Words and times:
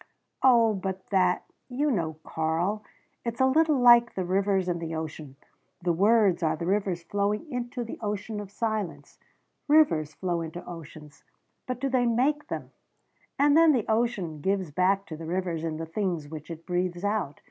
"Oh, 0.41 0.73
but 0.73 1.05
that 1.11 1.45
you 1.69 1.91
know, 1.91 2.15
Karl, 2.23 2.83
it's 3.23 3.39
a 3.39 3.45
little 3.45 3.77
like 3.79 4.15
the 4.15 4.25
rivers 4.25 4.67
and 4.67 4.81
the 4.81 4.95
ocean. 4.95 5.35
The 5.79 5.93
words 5.93 6.41
are 6.41 6.55
the 6.55 6.65
rivers 6.65 7.03
flowing 7.03 7.47
into 7.51 7.83
the 7.83 7.99
ocean 8.01 8.39
of 8.39 8.49
silence. 8.49 9.19
Rivers 9.67 10.15
flow 10.15 10.41
into 10.41 10.65
oceans 10.65 11.23
but 11.67 11.79
do 11.79 11.87
they 11.87 12.07
make 12.07 12.47
them? 12.47 12.71
And 13.37 13.55
then 13.55 13.73
the 13.73 13.85
ocean 13.87 14.39
gives 14.41 14.71
back 14.71 15.05
to 15.05 15.15
the 15.15 15.27
rivers 15.27 15.63
in 15.63 15.77
the 15.77 15.85
things 15.85 16.27
which 16.29 16.49
it 16.49 16.65
breathes 16.65 17.03
out. 17.03 17.39